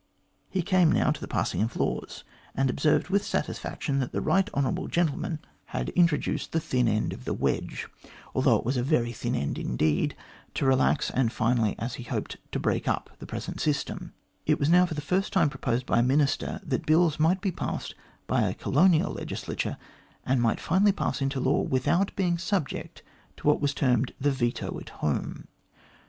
He 0.49 0.63
came 0.63 0.91
now 0.91 1.11
to 1.11 1.21
the 1.21 1.27
passing 1.27 1.61
of 1.61 1.75
laws, 1.75 2.23
and 2.55 2.67
he 2.69 2.71
observed 2.71 3.09
with 3.09 3.23
satisfaction 3.23 3.99
that 3.99 4.11
the 4.11 4.19
right 4.19 4.49
hon. 4.51 4.87
gentleman 4.89 5.37
had 5.65 5.89
MR 5.89 5.93
GLADSTONE'S 5.93 5.93
TRUE 5.93 5.93
PRINCIPLES 5.93 5.93
OF 5.93 5.93
COLONISATION 5.93 5.99
217 6.01 6.01
introduced 6.01 6.51
the 6.51 6.59
thin 6.59 6.87
end 6.87 7.13
of 7.13 7.25
the 7.25 7.33
wedge, 7.35 7.87
although 8.33 8.55
it 8.55 8.65
was 8.65 8.77
a 8.77 8.81
very 8.81 9.11
thin 9.11 9.35
end 9.35 9.59
indeed, 9.59 10.15
to 10.55 10.65
relax, 10.65 11.11
and 11.11 11.31
finally, 11.31 11.75
as 11.77 11.93
he 11.93 12.03
hoped, 12.05 12.37
to 12.51 12.59
break 12.59 12.87
up 12.87 13.11
the 13.19 13.27
present 13.27 13.61
system. 13.61 14.13
It 14.47 14.57
was 14.59 14.69
now 14.69 14.87
for 14.87 14.95
the 14.95 15.01
first 15.01 15.31
time 15.31 15.51
proposed 15.51 15.85
by 15.85 15.99
a 15.99 16.01
Minister 16.01 16.59
that 16.65 16.87
Bills 16.87 17.19
might 17.19 17.39
be 17.41 17.51
passed 17.51 17.93
by 18.25 18.41
a 18.41 18.55
Colonial 18.55 19.13
Legislature, 19.13 19.77
and 20.25 20.41
might 20.41 20.59
finally 20.59 20.91
pass 20.93 21.21
into 21.21 21.39
law 21.39 21.61
without 21.61 22.15
being 22.15 22.39
subject 22.39 23.03
to 23.37 23.45
what 23.45 23.61
was 23.61 23.75
termed 23.75 24.13
the 24.19 24.31
veto 24.31 24.79
at 24.79 24.89
home. 25.05 25.47